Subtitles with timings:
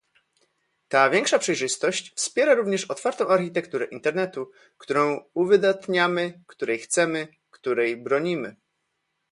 [0.87, 8.55] Ta większa przejrzystość wspiera również otwartą architekturę Internetu, którą uwydatniamy, której chcemy, której bronimy